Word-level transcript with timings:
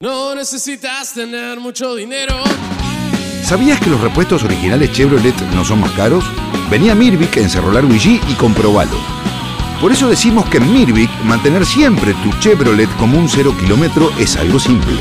No 0.00 0.32
necesitas 0.32 1.12
tener 1.12 1.58
mucho 1.58 1.96
dinero. 1.96 2.36
¿Sabías 3.42 3.80
que 3.80 3.90
los 3.90 4.00
repuestos 4.00 4.44
originales 4.44 4.92
Chevrolet 4.92 5.34
no 5.56 5.64
son 5.64 5.80
más 5.80 5.90
caros? 5.90 6.24
Venía 6.70 6.94
Mirvic 6.94 7.36
en 7.36 7.50
Cerro 7.50 7.72
Largo 7.72 7.92
y 7.92 7.98
G 7.98 8.20
y 8.30 8.34
comprobalo. 8.34 8.96
Por 9.80 9.90
eso 9.90 10.08
decimos 10.08 10.48
que 10.50 10.58
en 10.58 10.72
Mirvic 10.72 11.10
mantener 11.24 11.66
siempre 11.66 12.14
tu 12.22 12.30
Chevrolet 12.38 12.88
como 12.96 13.18
un 13.18 13.28
cero 13.28 13.52
kilómetro 13.58 14.12
es 14.20 14.36
algo 14.36 14.60
simple. 14.60 15.00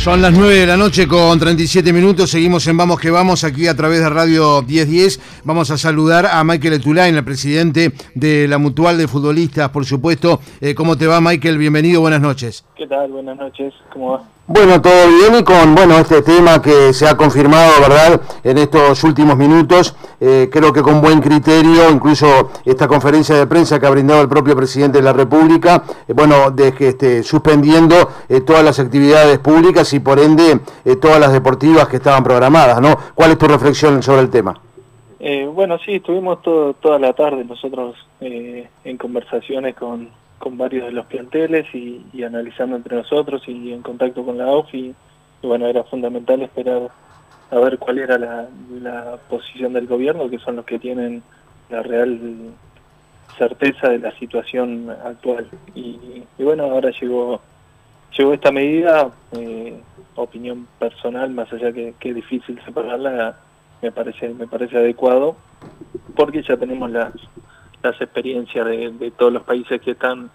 Son 0.00 0.22
las 0.22 0.32
9 0.32 0.54
de 0.54 0.66
la 0.66 0.78
noche 0.78 1.06
con 1.06 1.38
37 1.38 1.92
minutos. 1.92 2.30
Seguimos 2.30 2.66
en 2.66 2.74
Vamos 2.74 2.98
que 2.98 3.10
Vamos 3.10 3.44
aquí 3.44 3.68
a 3.68 3.76
través 3.76 4.00
de 4.00 4.08
Radio 4.08 4.62
1010. 4.62 5.42
Vamos 5.44 5.70
a 5.70 5.76
saludar 5.76 6.24
a 6.24 6.42
Michael 6.42 6.72
Etulain, 6.72 7.14
el 7.14 7.22
presidente 7.22 7.92
de 8.14 8.48
la 8.48 8.56
Mutual 8.56 8.96
de 8.96 9.06
Futbolistas, 9.06 9.68
por 9.68 9.84
supuesto. 9.84 10.40
Eh, 10.62 10.74
¿Cómo 10.74 10.96
te 10.96 11.06
va, 11.06 11.20
Michael? 11.20 11.58
Bienvenido, 11.58 12.00
buenas 12.00 12.22
noches. 12.22 12.64
¿Qué 12.76 12.86
tal? 12.86 13.12
Buenas 13.12 13.36
noches, 13.36 13.74
¿cómo 13.92 14.12
va? 14.12 14.22
Bueno, 14.52 14.82
todo 14.82 15.06
bien 15.06 15.38
y 15.38 15.44
con 15.44 15.76
bueno 15.76 15.96
este 15.96 16.22
tema 16.22 16.60
que 16.60 16.92
se 16.92 17.06
ha 17.06 17.16
confirmado, 17.16 17.70
¿verdad? 17.82 18.20
En 18.42 18.58
estos 18.58 19.04
últimos 19.04 19.36
minutos, 19.36 19.94
eh, 20.20 20.48
creo 20.50 20.72
que 20.72 20.82
con 20.82 21.00
buen 21.00 21.20
criterio, 21.20 21.88
incluso 21.88 22.50
esta 22.64 22.88
conferencia 22.88 23.36
de 23.36 23.46
prensa 23.46 23.78
que 23.78 23.86
ha 23.86 23.90
brindado 23.90 24.22
el 24.22 24.28
propio 24.28 24.56
presidente 24.56 24.98
de 24.98 25.04
la 25.04 25.12
República, 25.12 25.84
eh, 26.08 26.12
bueno, 26.14 26.50
de 26.50 26.74
esté 26.80 27.22
suspendiendo 27.22 27.94
eh, 28.28 28.40
todas 28.40 28.64
las 28.64 28.80
actividades 28.80 29.38
públicas 29.38 29.92
y 29.92 30.00
por 30.00 30.18
ende 30.18 30.58
eh, 30.84 30.96
todas 30.96 31.20
las 31.20 31.32
deportivas 31.32 31.86
que 31.86 31.98
estaban 31.98 32.24
programadas, 32.24 32.80
¿no? 32.80 32.96
¿Cuál 33.14 33.30
es 33.30 33.38
tu 33.38 33.46
reflexión 33.46 34.02
sobre 34.02 34.22
el 34.22 34.30
tema? 34.30 34.60
Eh, 35.20 35.46
bueno, 35.46 35.78
sí, 35.78 35.94
estuvimos 35.94 36.42
todo, 36.42 36.74
toda 36.74 36.98
la 36.98 37.12
tarde 37.12 37.44
nosotros 37.44 37.94
en 38.20 38.98
conversaciones 38.98 39.76
con, 39.76 40.08
con 40.40 40.58
varios 40.58 40.86
de 40.86 40.92
los 40.92 41.06
planteles 41.06 41.72
y, 41.72 42.24
analizando 42.24 42.74
entre 42.74 42.96
nosotros 42.96 43.42
y 43.46 43.72
en 43.72 43.82
contacto 43.82 44.24
con 44.24 44.38
la 44.38 44.48
OFI. 44.48 44.94
Y, 45.42 45.46
bueno, 45.46 45.68
era 45.68 45.84
fundamental 45.84 46.42
esperar 46.42 46.90
a 47.50 47.58
ver 47.58 47.78
cuál 47.78 47.98
era 47.98 48.18
la, 48.18 49.18
posición 49.28 49.72
del 49.72 49.86
gobierno, 49.86 50.28
que 50.28 50.38
son 50.40 50.56
los 50.56 50.64
que 50.64 50.80
tienen 50.80 51.22
la 51.68 51.82
real 51.82 52.18
certeza 53.38 53.90
de 53.90 54.00
la 54.00 54.10
situación 54.18 54.90
actual. 55.04 55.46
Y, 55.74 56.24
y 56.38 56.42
bueno, 56.42 56.64
ahora 56.64 56.90
llegó 56.90 57.40
llegó 58.16 58.34
esta 58.34 58.50
medida, 58.50 59.10
eh, 59.32 59.80
opinión 60.14 60.66
personal, 60.78 61.30
más 61.30 61.52
allá 61.52 61.72
que, 61.72 61.94
que 61.98 62.14
difícil 62.14 62.60
separarla, 62.64 63.36
me 63.82 63.92
parece 63.92 64.28
me 64.30 64.46
parece 64.46 64.76
adecuado, 64.76 65.36
porque 66.16 66.42
ya 66.42 66.56
tenemos 66.56 66.90
las, 66.90 67.12
las 67.82 68.00
experiencias 68.00 68.66
de, 68.66 68.90
de 68.90 69.10
todos 69.12 69.32
los 69.32 69.42
países 69.42 69.80
que 69.80 69.92
están 69.92 70.30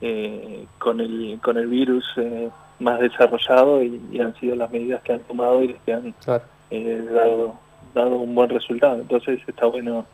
eh, 0.00 0.66
con 0.78 1.00
el 1.00 1.38
con 1.42 1.56
el 1.56 1.66
virus 1.66 2.04
eh, 2.16 2.48
más 2.80 3.00
desarrollado 3.00 3.82
y, 3.82 4.00
y 4.12 4.20
han 4.20 4.34
sido 4.36 4.54
las 4.56 4.70
medidas 4.70 5.02
que 5.02 5.12
han 5.14 5.20
tomado 5.20 5.62
y 5.62 5.74
que 5.84 5.92
han 5.92 6.14
eh, 6.70 7.04
dado 7.12 7.54
dado 7.94 8.16
un 8.16 8.34
buen 8.34 8.50
resultado. 8.50 8.96
Entonces 8.96 9.40
está 9.46 9.66
bueno 9.66 10.04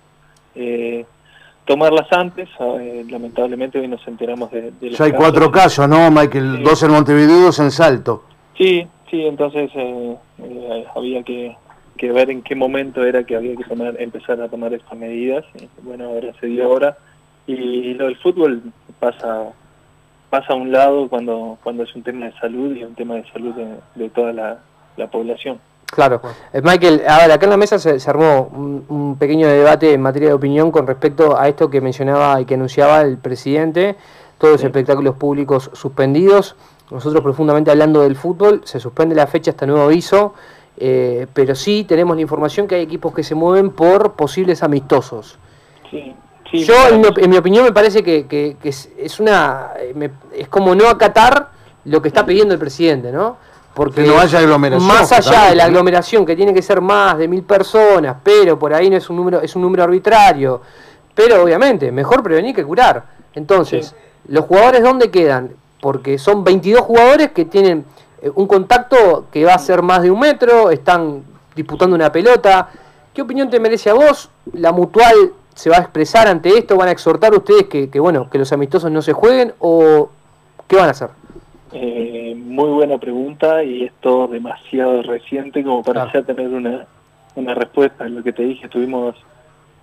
eh, 0.55 1.05
tomarlas 1.65 2.07
antes. 2.13 2.49
eh, 2.61 3.05
lamentablemente 3.09 3.79
hoy 3.81 3.89
nos 3.89 4.07
enteramos 4.07 4.51
de, 4.53 4.71
de 4.73 4.91
los 4.91 4.99
Ya 4.99 5.07
hay 5.07 5.13
cuatro 5.13 5.51
casos, 5.51 5.89
¿no, 5.89 6.11
Michael? 6.11 6.57
Sí. 6.59 6.63
Dos 6.63 6.83
en 6.83 6.91
Montevideo 6.93 7.39
y 7.39 7.43
dos 7.45 7.59
en 7.59 7.71
Salto. 7.71 8.25
Sí, 8.57 8.87
sí, 9.11 9.27
entonces 9.27 9.71
eh, 9.75 10.17
eh, 10.39 10.85
había 10.95 11.23
que, 11.23 11.57
que 12.03 12.11
ver 12.13 12.31
en 12.31 12.43
qué 12.43 12.57
momento 12.57 13.05
era 13.05 13.23
que 13.23 13.37
había 13.37 13.55
que 13.55 13.63
tomar, 13.63 13.95
empezar 14.01 14.41
a 14.43 14.49
tomar 14.49 14.75
estas 14.75 14.99
medidas. 14.99 15.45
Y, 15.55 15.69
bueno, 15.83 16.07
ahora 16.07 16.33
se 16.41 16.47
dio 16.49 16.65
ahora. 16.65 16.99
Y 17.47 17.95
lo 17.95 18.07
del 18.07 18.17
fútbol 18.19 18.61
pasa 18.99 19.45
pasa 20.29 20.53
a 20.55 20.57
un 20.57 20.73
lado 20.73 21.09
cuando 21.09 21.59
cuando 21.63 21.83
es 21.85 21.95
un 21.95 22.03
tema 22.03 22.27
de 22.27 22.33
salud 22.41 22.75
y 22.75 22.83
un 22.83 22.95
tema 22.97 23.15
de 23.15 23.25
salud 23.33 23.55
de, 23.55 23.67
de 23.95 24.09
toda 24.11 24.33
la, 24.33 24.59
la 24.97 25.07
población. 25.11 25.61
Claro. 25.87 26.21
Eh, 26.53 26.61
Michael, 26.63 27.03
a 27.07 27.19
ver, 27.19 27.31
acá 27.33 27.45
en 27.47 27.51
la 27.51 27.57
mesa 27.59 27.79
se, 27.79 28.01
se 28.01 28.11
armó 28.11 28.51
un, 28.53 28.85
un 28.89 29.17
pequeño 29.19 29.47
debate 29.47 29.93
en 29.93 30.01
materia 30.01 30.29
de 30.29 30.35
opinión 30.35 30.73
con 30.73 30.87
respecto 30.89 31.39
a 31.39 31.49
esto 31.49 31.69
que 31.71 31.81
mencionaba 31.81 32.41
y 32.41 32.47
que 32.47 32.55
anunciaba 32.55 33.03
el 33.03 33.19
presidente, 33.19 33.95
todos 34.39 34.53
los 34.55 34.61
Sí. 34.63 34.67
espectáculos 34.67 35.15
públicos 35.17 35.71
suspendidos. 35.75 36.57
Nosotros 36.91 37.23
profundamente 37.23 37.71
hablando 37.71 38.01
del 38.03 38.17
fútbol, 38.17 38.63
se 38.65 38.81
suspende 38.81 39.15
la 39.15 39.27
fecha 39.27 39.51
hasta 39.53 39.67
nuevo 39.67 39.85
aviso, 39.85 40.35
eh, 40.77 41.27
pero 41.33 41.55
sí 41.55 41.85
tenemos 41.87 42.17
la 42.17 42.23
información 42.23 42.67
que 42.67 42.77
hay 42.77 42.83
equipos 42.83 43.15
que 43.15 43.23
se 43.23 43.35
mueven 43.35 43.71
por 43.71 44.13
posibles 44.15 44.63
amistosos. 44.63 45.39
Sí, 45.91 46.15
sí, 46.51 46.65
Yo, 46.65 46.75
en 46.89 47.01
mi, 47.01 47.07
op- 47.09 47.19
en 47.19 47.31
mi 47.31 47.37
opinión, 47.37 47.65
me 47.65 47.73
parece 47.73 48.03
que, 48.03 48.27
que- 48.27 48.57
que 48.63 48.69
es, 48.71 48.89
es 48.99 49.21
una 49.21 49.71
eh, 49.79 49.93
me- 49.95 50.11
es 50.35 50.49
como 50.49 50.75
no 50.75 50.89
acatar 50.89 51.51
lo 51.85 52.01
que 52.01 52.09
está 52.09 52.25
pidiendo 52.25 52.55
el 52.55 52.61
presidente, 52.61 53.13
¿no? 53.13 53.37
Porque 53.75 54.03
Que 54.03 54.09
no 54.09 54.19
haya 54.19 54.39
aglomeración, 54.39 54.87
Más 54.87 55.11
allá 55.13 55.49
de 55.51 55.55
la 55.57 55.65
aglomeración, 55.65 56.27
que 56.27 56.37
tiene 56.37 56.53
que 56.53 56.61
ser 56.63 56.81
más 56.83 57.17
de 57.17 57.27
mil 57.27 57.43
personas, 57.43 58.17
pero 58.23 58.59
por 58.59 58.75
ahí 58.75 58.91
no 58.91 58.97
es 58.99 59.09
un 59.09 59.17
número, 59.17 59.41
es 59.41 59.57
un 59.57 59.63
número 59.63 59.83
arbitrario. 59.85 60.61
Pero 61.15 61.43
obviamente, 61.43 61.91
mejor 61.91 62.23
prevenir 62.23 62.55
que 62.55 62.65
curar. 62.65 63.05
Entonces, 63.35 63.95
¿los 64.29 64.45
jugadores 64.45 64.83
dónde 64.83 65.11
quedan? 65.11 65.53
Porque 65.81 66.19
son 66.19 66.45
22 66.45 66.83
jugadores 66.83 67.33
que 67.33 67.47
tienen 67.47 67.85
un 68.35 68.47
contacto 68.47 69.27
que 69.33 69.45
va 69.45 69.55
a 69.55 69.59
ser 69.59 69.83
más 69.83 70.03
de 70.03 70.11
un 70.11 70.21
metro, 70.21 70.71
están 70.71 71.23
disputando 71.57 71.95
una 71.97 72.11
pelota. 72.13 72.69
¿Qué 73.15 73.23
opinión 73.23 73.51
te 73.51 73.61
merece 73.61 73.91
a 73.91 73.95
vos? 73.95 74.31
¿La 74.53 74.73
mutual 74.73 75.15
se 75.55 75.69
va 75.71 75.77
a 75.77 75.81
expresar 75.81 76.27
ante 76.29 76.57
esto? 76.57 76.77
¿Van 76.77 76.89
a 76.89 76.93
exhortar 76.93 77.35
ustedes 77.35 77.65
que, 77.65 77.91
que, 77.91 78.01
bueno, 78.01 78.29
que 78.31 78.39
los 78.39 78.53
amistosos 78.53 78.91
no 78.91 79.03
se 79.03 79.13
jueguen? 79.13 79.53
¿O 79.59 80.09
qué 80.69 80.77
van 80.77 80.87
a 80.89 80.91
hacer? 80.93 81.11
Eh, 81.73 82.35
muy 82.37 82.69
buena 82.71 82.99
pregunta 82.99 83.63
y 83.65 83.85
es 83.85 83.93
todo 84.01 84.29
demasiado 84.29 85.03
reciente 85.03 85.63
como 85.65 85.83
para 85.83 86.05
Claro. 86.05 86.21
ya 86.21 86.27
tener 86.35 86.49
una, 86.53 86.87
una 87.35 87.55
respuesta. 87.55 88.09
Lo 88.09 88.23
que 88.23 88.33
te 88.33 88.43
dije, 88.43 88.67
estuvimos 88.67 89.17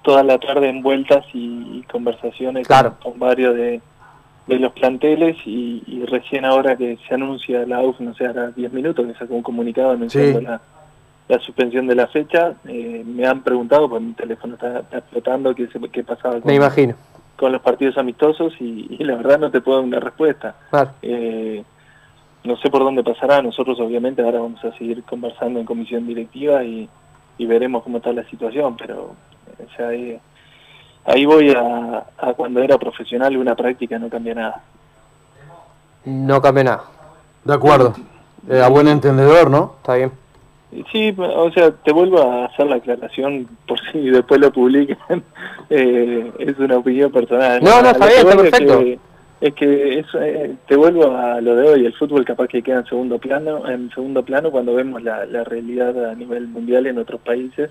toda 0.01 0.23
la 0.23 0.37
tarde 0.39 0.69
envueltas 0.69 1.25
y, 1.33 1.79
y 1.79 1.83
conversaciones 1.91 2.65
Claro. 2.67 2.95
con, 3.01 3.11
con 3.11 3.19
varios 3.19 3.55
de, 3.55 3.81
de 4.49 4.59
los 4.59 4.73
planteles 4.73 5.37
y, 5.45 5.83
y 5.87 6.05
recién 6.05 6.43
ahora 6.45 6.75
que 6.75 6.97
se 7.07 7.13
anuncia 7.15 7.65
la 7.65 7.81
UF, 7.81 7.99
no 8.01 8.13
sé, 8.15 8.25
ahora 8.27 8.51
10 8.51 8.73
minutos 8.73 9.05
que 9.07 9.13
sacó 9.13 9.35
un 9.35 9.43
comunicado 9.43 9.91
anunciando 9.91 10.39
Sí. 10.39 10.45
la, 10.45 10.61
la 11.27 11.39
suspensión 11.39 11.87
de 11.87 11.95
la 11.95 12.07
fecha, 12.07 12.53
eh, 12.67 13.03
me 13.05 13.25
han 13.27 13.43
preguntado, 13.43 13.87
pues 13.87 14.01
mi 14.01 14.13
teléfono 14.13 14.55
está, 14.55 14.79
está 14.79 14.97
explotando, 14.97 15.53
qué, 15.55 15.67
qué 15.91 16.03
pasaba 16.03 16.35
con, 16.41 16.45
Me 16.45 16.55
imagino. 16.55 16.95
con 17.37 17.51
los 17.51 17.61
partidos 17.61 17.97
amistosos 17.97 18.53
y, 18.59 18.87
y 18.99 19.03
la 19.03 19.15
verdad 19.15 19.37
no 19.39 19.51
te 19.51 19.61
puedo 19.61 19.77
dar 19.77 19.87
una 19.87 19.99
respuesta. 19.99 20.55
Claro. 20.71 20.89
Eh, 21.03 21.63
no 22.43 22.55
sé 22.57 22.69
por 22.69 22.83
dónde 22.83 23.03
pasará, 23.03 23.41
nosotros 23.41 23.79
obviamente 23.79 24.21
ahora 24.23 24.39
vamos 24.39 24.63
a 24.65 24.71
seguir 24.77 25.03
conversando 25.03 25.59
en 25.59 25.65
comisión 25.65 26.07
directiva 26.07 26.63
y, 26.63 26.89
y 27.37 27.45
veremos 27.45 27.83
cómo 27.83 27.97
está 27.97 28.11
la 28.13 28.23
situación, 28.23 28.75
pero 28.77 29.11
o 29.61 29.75
sea, 29.77 29.89
ahí, 29.89 30.17
ahí 31.05 31.25
voy 31.25 31.51
a, 31.51 32.03
a 32.17 32.33
cuando 32.33 32.61
era 32.61 32.77
profesional 32.77 33.35
una 33.37 33.55
práctica 33.55 33.97
no 33.99 34.09
cambia 34.09 34.35
nada. 34.35 34.61
No 36.05 36.41
cambia 36.41 36.63
nada. 36.63 36.83
De 37.43 37.53
acuerdo. 37.53 37.93
Eh, 38.49 38.61
a 38.61 38.67
buen 38.69 38.87
entendedor, 38.87 39.49
¿no? 39.49 39.75
Está 39.77 39.95
bien. 39.95 40.11
Sí, 40.91 41.15
o 41.17 41.51
sea, 41.51 41.71
te 41.71 41.91
vuelvo 41.91 42.21
a 42.21 42.45
hacer 42.45 42.67
la 42.67 42.75
aclaración 42.75 43.47
por 43.67 43.79
si 43.91 44.09
después 44.09 44.39
lo 44.39 44.51
publican. 44.51 45.23
Eh, 45.71 46.31
es 46.39 46.57
una 46.57 46.77
opinión 46.77 47.11
personal. 47.11 47.61
No, 47.63 47.79
no, 47.83 47.89
está 47.91 48.07
bien, 48.07 48.19
está 48.27 48.35
perfecto. 48.37 48.79
que- 48.79 48.99
Es 49.39 49.53
que, 49.53 49.99
eso, 49.99 50.19
eh, 50.19 50.55
te 50.67 50.75
vuelvo 50.75 51.15
a 51.15 51.39
lo 51.41 51.55
de 51.55 51.69
hoy, 51.69 51.85
el 51.85 51.93
fútbol 51.93 52.25
capaz 52.25 52.47
que 52.47 52.63
queda 52.63 52.79
en 52.79 52.85
segundo 52.87 53.19
plano, 53.19 53.69
en 53.69 53.91
segundo 53.91 54.23
plano 54.23 54.49
cuando 54.49 54.73
vemos 54.73 55.03
la, 55.03 55.27
la 55.27 55.43
realidad 55.43 56.09
a 56.09 56.15
nivel 56.15 56.47
mundial 56.47 56.87
en 56.87 56.97
otros 56.97 57.21
países. 57.21 57.69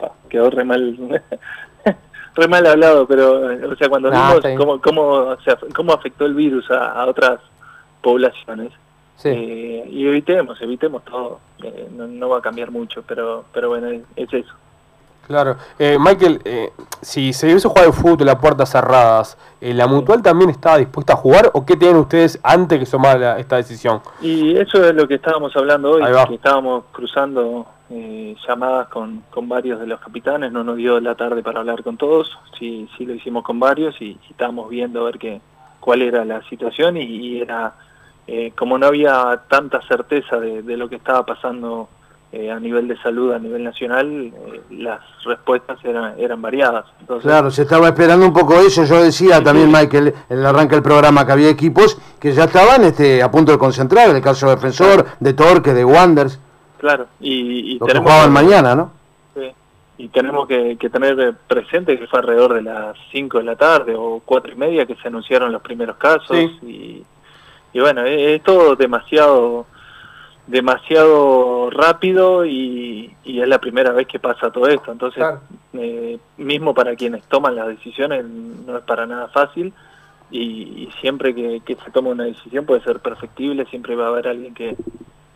Pa, 0.00 0.12
quedó 0.30 0.48
re 0.48 0.64
mal, 0.64 0.96
re 2.36 2.46
mal 2.48 2.64
hablado, 2.66 3.06
pero 3.06 3.50
eh, 3.50 3.64
o 3.66 3.74
sea, 3.76 3.88
cuando 3.88 4.10
Nah, 4.10 4.34
vimos 4.34 4.56
cómo, 4.58 4.80
cómo, 4.80 5.02
o 5.32 5.40
sea, 5.40 5.58
cómo 5.74 5.92
afectó 5.92 6.26
el 6.26 6.34
virus 6.34 6.70
a, 6.70 6.92
a 6.92 7.06
otras 7.06 7.40
poblaciones, 8.02 8.72
Sí. 9.16 9.30
eh, 9.30 9.88
y 9.90 10.06
evitemos, 10.06 10.60
evitemos 10.60 11.04
todo, 11.04 11.40
Eh, 11.62 11.88
no, 11.90 12.06
no 12.06 12.28
va 12.28 12.38
a 12.38 12.42
cambiar 12.42 12.70
mucho, 12.70 13.02
pero, 13.08 13.46
pero 13.52 13.70
bueno, 13.70 13.88
es, 13.88 14.02
es 14.14 14.32
eso. 14.34 14.52
Claro. 15.26 15.56
Eh, 15.78 15.96
Michael, 15.98 16.40
eh, 16.44 16.72
si 17.02 17.32
se 17.32 17.46
hubiese 17.46 17.68
jugado 17.68 17.88
el 17.88 17.92
fútbol 17.94 18.28
a 18.28 18.38
puertas 18.38 18.70
cerradas, 18.70 19.36
eh, 19.60 19.74
¿la 19.74 19.86
Mutual 19.86 20.22
también 20.22 20.50
estaba 20.50 20.78
dispuesta 20.78 21.14
a 21.14 21.16
jugar 21.16 21.50
o 21.52 21.66
qué 21.66 21.76
tienen 21.76 21.96
ustedes 21.96 22.38
antes 22.42 22.78
que 22.78 22.86
tomar 22.86 23.18
la- 23.18 23.38
esta 23.38 23.56
decisión? 23.56 24.00
Y 24.20 24.56
eso 24.56 24.84
es 24.84 24.94
lo 24.94 25.06
que 25.08 25.14
estábamos 25.16 25.56
hablando 25.56 25.90
hoy, 25.92 26.02
que 26.28 26.34
estábamos 26.34 26.84
cruzando 26.92 27.66
eh, 27.90 28.34
llamadas 28.46 28.88
con, 28.88 29.22
con 29.30 29.48
varios 29.48 29.78
de 29.80 29.86
los 29.86 30.00
capitanes, 30.00 30.50
no 30.52 30.64
nos 30.64 30.76
dio 30.76 30.98
la 31.00 31.14
tarde 31.14 31.42
para 31.42 31.60
hablar 31.60 31.82
con 31.84 31.96
todos, 31.96 32.36
sí, 32.58 32.88
sí 32.96 33.04
lo 33.06 33.14
hicimos 33.14 33.44
con 33.44 33.60
varios 33.60 33.94
y, 34.00 34.06
y 34.06 34.30
estábamos 34.30 34.68
viendo 34.68 35.02
a 35.02 35.04
ver 35.04 35.18
qué, 35.18 35.40
cuál 35.80 36.02
era 36.02 36.24
la 36.24 36.42
situación 36.48 36.96
y, 36.96 37.02
y 37.02 37.40
era, 37.42 37.74
eh, 38.26 38.52
como 38.58 38.76
no 38.78 38.86
había 38.86 39.42
tanta 39.48 39.80
certeza 39.86 40.38
de, 40.38 40.62
de 40.62 40.76
lo 40.76 40.88
que 40.88 40.96
estaba 40.96 41.24
pasando 41.24 41.88
eh, 42.32 42.50
a 42.50 42.58
nivel 42.58 42.88
de 42.88 42.96
salud, 42.98 43.32
a 43.32 43.38
nivel 43.38 43.62
nacional, 43.62 44.32
eh, 44.34 44.60
las 44.70 45.00
respuestas 45.24 45.78
eran, 45.84 46.14
eran 46.18 46.42
variadas. 46.42 46.84
Entonces, 47.00 47.30
Claro, 47.30 47.50
se 47.50 47.62
estaba 47.62 47.86
esperando 47.88 48.26
un 48.26 48.32
poco 48.32 48.54
eso. 48.60 48.84
Yo 48.84 49.02
decía 49.02 49.42
también, 49.42 49.70
Michael, 49.70 50.12
en 50.28 50.38
el 50.38 50.44
arranque 50.46 50.74
del 50.74 50.82
programa 50.82 51.24
que 51.24 51.32
había 51.32 51.48
equipos 51.48 51.96
que 52.18 52.32
ya 52.32 52.44
estaban 52.44 52.84
este, 52.84 53.22
a 53.22 53.30
punto 53.30 53.52
de 53.52 53.58
concentrar, 53.58 54.10
en 54.10 54.16
el 54.16 54.22
caso 54.22 54.48
de 54.48 54.56
Defensor, 54.56 55.06
de 55.20 55.32
Torque, 55.34 55.72
de 55.72 55.84
Wanders, 55.84 56.38
claro, 56.78 57.06
y, 57.20 57.74
y 57.74 57.78
que 57.78 57.86
tenemos 57.86 58.10
jugaban 58.10 58.32
mañana, 58.32 58.74
¿no? 58.74 58.90
Sí, 59.34 59.52
Y 59.98 60.08
tenemos 60.08 60.46
que, 60.48 60.76
que 60.78 60.90
tener 60.90 61.34
presente 61.46 61.98
que 61.98 62.06
fue 62.06 62.18
alrededor 62.18 62.54
de 62.54 62.62
las 62.62 62.96
5 63.12 63.38
de 63.38 63.44
la 63.44 63.56
tarde 63.56 63.94
o 63.96 64.20
cuatro 64.24 64.52
y 64.52 64.56
media 64.56 64.84
que 64.84 64.96
se 64.96 65.08
anunciaron 65.08 65.52
los 65.52 65.62
primeros 65.62 65.96
casos. 65.96 66.36
Sí. 66.36 66.58
Y, 66.66 67.04
y 67.72 67.80
bueno, 67.80 68.04
es, 68.04 68.36
es 68.36 68.42
todo 68.42 68.74
demasiado 68.76 69.66
demasiado 70.46 71.70
rápido 71.70 72.44
y, 72.46 73.14
y 73.24 73.40
es 73.40 73.48
la 73.48 73.58
primera 73.58 73.92
vez 73.92 74.06
que 74.06 74.18
pasa 74.18 74.50
todo 74.50 74.68
esto. 74.68 74.92
Entonces, 74.92 75.18
Claro. 75.18 75.40
eh, 75.74 76.18
mismo 76.36 76.74
para 76.74 76.94
quienes 76.96 77.24
toman 77.24 77.56
las 77.56 77.68
decisiones 77.68 78.24
no 78.24 78.78
es 78.78 78.84
para 78.84 79.06
nada 79.06 79.28
fácil 79.28 79.72
y, 80.30 80.40
y 80.40 80.88
siempre 81.00 81.34
que, 81.34 81.60
que 81.64 81.76
se 81.76 81.90
toma 81.90 82.10
una 82.10 82.24
decisión 82.24 82.64
puede 82.64 82.80
ser 82.82 83.00
perfectible, 83.00 83.64
siempre 83.66 83.94
va 83.96 84.06
a 84.06 84.08
haber 84.08 84.28
alguien 84.28 84.54
que, 84.54 84.76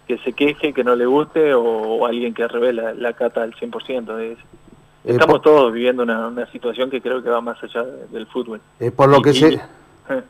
que 0.07 0.19
se 0.19 0.33
queje, 0.33 0.73
que 0.73 0.85
no 0.85 0.95
le 0.97 1.07
guste 1.07 1.55
o, 1.55 1.63
o 1.63 2.07
alguien 2.07 2.35
que 2.35 2.47
revela 2.49 2.95
la 2.95 3.13
cata 3.13 3.43
al 3.43 3.55
100%. 3.55 4.19
Es, 4.21 4.39
Eh, 5.03 5.13
estamos 5.13 5.37
por, 5.41 5.43
todos 5.43 5.73
viviendo 5.73 6.03
una, 6.03 6.29
una 6.29 6.47
situación 6.53 6.91
que 6.91 7.01
creo 7.01 7.23
que 7.23 7.31
va 7.31 7.41
más 7.41 7.63
allá 7.63 7.83
de- 7.85 8.07
del 8.09 8.27
fútbol. 8.27 8.61
eh, 8.81 8.91
por 8.91 9.09
lo 9.09 9.19
Y- 9.19 9.23
que 9.23 9.33
se... 9.33 9.55
eh, 10.11 10.23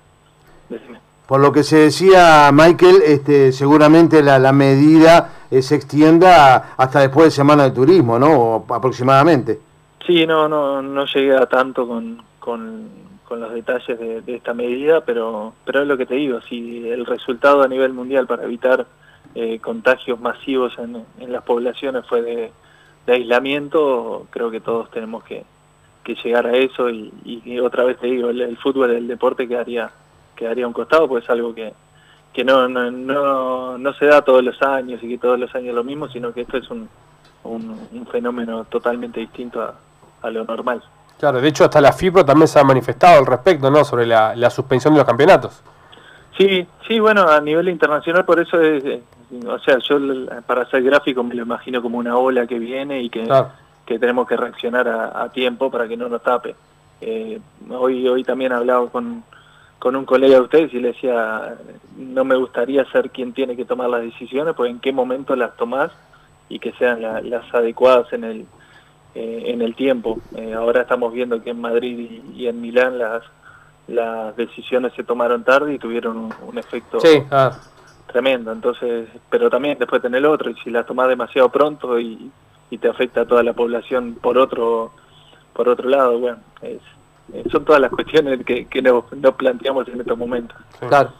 decime. 0.69 1.00
Por 1.31 1.41
lo 1.41 1.53
que 1.53 1.62
se 1.62 1.77
decía, 1.77 2.50
Michael, 2.53 3.03
este, 3.06 3.53
seguramente 3.53 4.21
la, 4.21 4.41
la 4.41 4.53
medida 4.53 5.31
eh, 5.49 5.62
se 5.62 5.77
extienda 5.77 6.75
hasta 6.77 7.03
después 7.03 7.27
de 7.27 7.31
Semana 7.31 7.62
de 7.62 7.71
Turismo, 7.71 8.19
¿no? 8.19 8.65
Aproximadamente. 8.69 9.61
Sí, 10.05 10.27
no, 10.27 10.49
no, 10.49 10.82
no 10.82 11.05
llegué 11.05 11.37
a 11.37 11.47
tanto 11.47 11.87
con, 11.87 12.21
con, 12.41 12.88
los 13.31 13.55
detalles 13.55 13.97
de, 14.27 14.35
esta 14.35 14.55
medida, 14.55 15.03
pero, 15.03 15.53
pero 15.65 15.82
es 15.82 15.87
lo 15.87 15.97
que 15.97 16.05
te 16.05 16.17
digo, 16.17 16.41
si 16.41 16.88
el 16.88 17.06
resultado 17.06 17.62
a 17.62 17.69
nivel 17.69 17.93
mundial 17.93 18.27
para 18.27 18.43
evitar 18.43 18.87
eh, 19.37 19.61
contagios 19.61 20.19
masivos 20.19 20.77
en, 20.81 21.05
en 21.21 21.32
las 21.32 21.44
poblaciones 21.44 22.05
fue 22.09 22.23
de, 22.23 22.50
de 23.06 23.12
aislamiento, 23.12 24.27
creo 24.31 24.50
que 24.50 24.61
todos 24.61 24.91
tenemos 24.91 25.23
que, 25.23 25.44
que 26.03 26.17
llegar 26.17 26.49
a 26.49 26.56
eso 26.56 26.91
y, 26.91 27.12
y 27.25 27.61
otra 27.61 27.85
vez 27.85 27.99
te 27.99 28.09
digo, 28.09 28.31
el, 28.31 28.41
el 28.41 28.56
fútbol, 28.56 28.91
el 28.91 29.06
deporte 29.06 29.47
quedaría, 29.47 29.93
quedaría 30.40 30.64
a 30.64 30.69
un 30.69 30.72
costado, 30.75 31.06
pues 31.06 31.22
es 31.25 31.31
algo 31.31 31.54
que, 31.54 31.72
que 32.32 32.42
no, 32.44 32.66
no, 32.69 32.90
no, 32.90 33.78
no 33.78 33.92
se 33.94 34.06
da 34.06 34.22
todos 34.22 34.42
los 34.42 34.60
años 34.62 35.00
y 35.02 35.08
que 35.08 35.19
todos 35.19 35.38
los 35.38 35.54
años 35.54 35.75
lo 35.75 35.84
mismo, 35.84 36.08
sino 36.08 36.32
que 36.32 36.40
esto 36.40 36.56
es 36.56 36.69
un, 36.70 36.88
un, 37.44 37.88
un 37.92 38.06
fenómeno 38.08 38.64
totalmente 38.64 39.20
distinto 39.20 39.62
a, 39.62 39.75
a 40.22 40.31
lo 40.31 40.44
normal. 40.44 40.82
Claro, 41.19 41.40
de 41.40 41.48
hecho 41.48 41.64
hasta 41.64 41.81
la 41.81 41.92
FIPRO 41.92 42.25
también 42.25 42.48
se 42.48 42.58
ha 42.58 42.64
manifestado 42.64 43.19
al 43.19 43.26
respecto, 43.26 43.70
¿no? 43.70 43.84
Sobre 43.84 44.06
la, 44.06 44.34
la 44.34 44.50
suspensión 44.50 44.94
de 44.94 44.98
los 44.98 45.06
campeonatos. 45.06 45.62
Sí, 46.37 46.66
sí, 46.88 46.98
bueno, 46.98 47.28
a 47.28 47.40
nivel 47.40 47.69
internacional 47.69 48.25
por 48.25 48.40
eso 48.40 48.58
es, 48.60 48.82
eh, 48.86 49.02
o 49.46 49.58
sea, 49.58 49.76
yo 49.78 49.98
para 50.46 50.64
ser 50.70 50.82
gráfico 50.82 51.22
me 51.22 51.34
lo 51.34 51.43
imagino 51.43 51.82
como 51.82 51.98
una 51.98 52.16
ola 52.16 52.46
que 52.46 52.58
viene 52.58 53.02
y 53.02 53.10
que, 53.10 53.25
Claro. 53.25 53.50
que 53.84 53.98
tenemos 53.98 54.26
que 54.26 54.36
reaccionar 54.38 54.88
a, 54.88 55.22
a 55.22 55.28
tiempo 55.31 55.70
para 55.70 55.86
que 55.86 55.96
no 55.96 56.08
nos 56.08 56.22
tape. 56.22 56.54
Eh, 57.02 57.38
hoy 57.70 58.06
hoy 58.08 58.25
también 58.25 58.52
he 58.52 58.54
hablado 58.54 58.88
con, 58.90 59.22
con 59.81 59.97
un 59.97 60.05
colega 60.05 60.37
de 60.37 60.41
ustedes 60.43 60.73
y 60.73 60.79
le 60.79 60.88
decía, 60.88 61.56
no 61.97 62.23
me 62.25 62.37
gustaría 62.37 62.85
ser 62.93 63.11
quien 63.11 63.32
tiene 63.32 63.56
que 63.56 63.65
tomar 63.65 63.91
las 63.91 64.03
decisiones, 64.03 64.55
pues 64.55 64.71
en 64.71 64.79
qué 64.79 64.93
momento 64.93 65.35
las 65.35 65.56
tomás 65.56 65.91
y 66.49 66.59
que 66.61 66.71
sean 66.73 67.03
la- 67.03 67.21
las 67.23 67.53
adecuadas 67.53 68.12
en 68.12 68.23
el 68.25 68.47
eh, 69.17 69.43
en 69.47 69.61
el 69.61 69.75
tiempo. 69.75 70.19
Eh, 70.37 70.53
ahora 70.55 70.82
estamos 70.82 71.12
viendo 71.12 71.43
que 71.43 71.50
en 71.50 71.61
Madrid 71.61 71.99
y, 71.99 72.43
y 72.43 72.47
en 72.47 72.61
Milán 72.61 72.97
las 72.99 73.25
las 73.88 74.37
decisiones 74.37 74.93
se 74.94 75.03
tomaron 75.03 75.43
tarde 75.43 75.75
y 75.75 75.79
tuvieron 75.81 76.17
un, 76.17 76.32
un 76.47 76.59
efecto 76.59 77.00
Sí. 77.00 77.21
Ah, 77.32 77.59
tremendo. 78.06 78.53
Entonces, 78.53 79.09
pero 79.29 79.50
también 79.50 79.77
después 79.81 80.00
tener 80.00 80.25
otro 80.27 80.50
y 80.50 80.55
si 80.62 80.71
las 80.71 80.87
tomás 80.87 81.09
demasiado 81.09 81.49
pronto 81.49 81.99
y, 81.99 82.31
y 82.71 82.79
te 82.79 82.88
afecta 82.88 83.23
a 83.23 83.27
toda 83.27 83.43
la 83.43 83.53
población 83.53 84.15
por 84.21 84.38
otro 84.38 84.93
por 85.55 85.69
otro 85.69 85.88
lado, 85.88 86.19
bueno, 86.21 86.38
es, 86.62 86.79
son 87.50 87.65
todas 87.65 87.81
las 87.81 87.91
cuestiones 87.91 88.44
que, 88.44 88.67
que 88.67 88.82
nos, 88.82 89.05
nos 89.12 89.35
planteamos 89.35 89.87
en 89.88 90.00
estos 90.00 90.17
momentos. 90.19 90.56
Claro. 90.88 91.11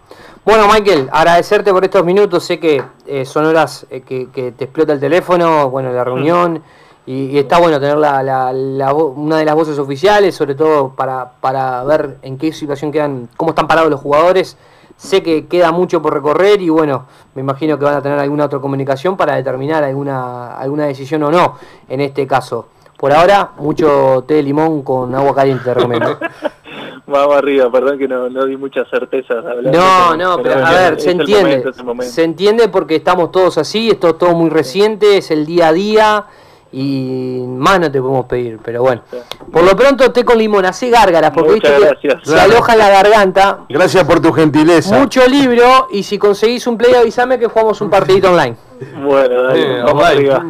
Bueno, 0.45 0.67
Michael, 0.73 1.09
agradecerte 1.13 1.73
por 1.73 1.85
estos 1.85 2.05
minutos. 2.05 2.45
Sé 2.45 2.59
que 2.59 2.83
eh, 3.07 3.25
son 3.25 3.45
horas 3.47 3.87
eh, 3.91 4.01
que, 4.03 4.29
que 4.31 4.53
te 4.53 4.65
explota 4.65 4.93
el 4.93 5.01
teléfono, 5.01 5.71
bueno, 5.71 5.93
la 5.93 6.05
reunión. 6.05 6.63
Y, 7.07 7.27
y 7.27 7.39
está 7.39 7.59
bueno 7.59 7.81
tener 7.81 7.97
la, 7.97 8.23
la- 8.23 8.53
la 8.53 8.93
una 8.95 9.39
de 9.39 9.45
las 9.45 9.55
voces 9.55 9.79
oficiales, 9.79 10.35
sobre 10.35 10.55
todo 10.55 10.91
para, 10.91 11.33
para 11.41 11.83
ver 11.85 12.19
en 12.23 12.39
qué 12.39 12.53
situación 12.53 12.93
quedan, 12.93 13.29
cómo 13.37 13.51
están 13.51 13.67
parados 13.67 13.91
los 13.91 14.01
jugadores. 14.01 14.57
Sé 14.97 15.23
que 15.23 15.47
queda 15.47 15.73
mucho 15.73 16.03
por 16.03 16.13
recorrer 16.13 16.61
y 16.61 16.69
bueno, 16.69 17.07
me 17.35 17.41
imagino 17.41 17.79
que 17.79 17.87
van 17.87 17.95
a 17.95 18.03
tener 18.03 18.19
alguna 18.19 18.45
otra 18.45 18.59
comunicación 18.59 19.17
para 19.17 19.35
determinar 19.35 19.83
alguna, 19.83 20.55
alguna 20.57 20.85
decisión 20.87 21.23
o 21.23 21.31
no 21.31 21.57
en 21.89 22.03
este 22.03 22.27
caso. 22.27 22.69
Por 23.01 23.15
ahora, 23.15 23.53
mucho 23.57 24.23
té 24.29 24.35
de 24.35 24.43
limón 24.43 24.83
con 24.83 25.15
agua 25.15 25.35
caliente 25.35 25.65
te 25.65 25.73
recomiendo. 25.73 26.19
Vamos 27.07 27.35
arriba, 27.35 27.73
perdón 27.73 27.99
que 27.99 28.07
no, 28.07 28.29
no 28.29 28.45
di 28.45 28.59
muchas 28.59 28.89
certezas. 28.91 29.39
hablando, 29.39 29.73
No, 29.73 30.15
no, 30.17 30.43
pero 30.43 30.65
a 30.65 30.71
ver, 30.71 30.95
es 30.99 31.05
se 31.05 31.13
entiende. 31.13 31.65
momento. 31.83 32.13
Se 32.13 32.23
entiende 32.23 32.69
porque 32.69 32.97
estamos 32.97 33.33
todos 33.33 33.57
así, 33.57 33.89
esto 33.89 34.11
es 34.11 34.19
todo 34.19 34.35
muy 34.35 34.51
reciente, 34.51 35.17
es 35.17 35.31
el 35.31 35.47
día 35.47 35.69
a 35.69 35.73
día 35.73 36.27
y 36.73 37.43
más 37.49 37.81
no 37.81 37.91
te 37.91 38.03
podemos 38.03 38.27
pedir, 38.27 38.61
pero 38.63 38.83
bueno. 38.83 39.03
Por 39.51 39.65
lo 39.65 39.75
pronto 39.75 40.13
té 40.13 40.23
con 40.23 40.37
limón, 40.37 40.67
así 40.67 40.91
gárgaras, 40.91 41.31
porque 41.31 41.53
Muchas 41.53 41.81
viste 41.81 41.97
que 42.03 42.17
se 42.23 42.39
aloja 42.39 42.75
en 42.75 42.79
la 42.81 42.91
garganta. 42.91 43.61
Gracias 43.71 44.05
por 44.05 44.21
tu 44.21 44.31
gentileza. 44.31 44.97
Mucho 44.97 45.27
libro 45.27 45.89
y 45.91 46.03
si 46.03 46.19
conseguís 46.19 46.67
un 46.67 46.77
play 46.77 46.93
avisame 46.95 47.39
que 47.39 47.47
jugamos 47.47 47.81
un 47.81 47.89
partidito 47.89 48.31
online. 48.31 48.57
Bueno, 49.03 49.43
dale, 49.43 49.63
Eh, 49.79 49.83
vamos 49.83 49.93
online. 50.05 50.07
arriba. 50.33 50.45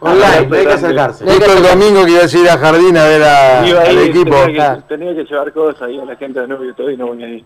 Online, 0.00 0.26
hay 0.58 0.66
que 0.66 0.72
acercarse. 0.72 1.24
Justo 1.24 1.52
el 1.52 1.62
domingo 1.62 2.04
que 2.04 2.10
iba 2.12 2.22
a 2.22 2.38
ir 2.38 2.48
a 2.50 2.58
Jardín 2.58 2.96
a 2.96 3.04
ver 3.04 3.22
a- 3.22 3.66
Iba 3.68 3.80
a 3.80 3.84
al 3.84 3.98
equipo. 3.98 4.30
Tenía 4.30 4.46
que, 4.46 4.54
Claro. 4.54 4.82
tenía 4.88 5.14
que 5.14 5.24
llevar 5.24 5.52
cosas 5.52 5.90
y 5.90 5.98
a 6.00 6.04
la 6.04 6.16
gente 6.16 6.40
de 6.40 6.48
novio 6.48 6.74
todo 6.74 6.90
y 6.90 6.96
no 6.96 7.06
voy 7.08 7.22
a 7.22 7.28
ir. 7.28 7.44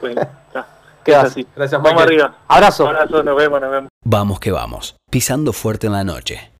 Pues, 0.00 0.16
está. 0.48 0.66
Así. 1.20 1.46
Gracias, 1.54 1.82
Vamos 1.82 1.92
Michael. 2.02 2.08
arriba. 2.22 2.34
Abrazo. 2.48 2.86
Abrazo, 2.88 3.22
nos 3.22 3.36
vemos, 3.36 3.60
nos 3.60 3.70
vemos. 3.70 3.88
Vamos 4.04 4.40
que 4.40 4.50
vamos, 4.50 4.96
pisando 5.10 5.52
fuerte 5.52 5.86
en 5.88 5.92
la 5.92 6.04
noche. 6.04 6.50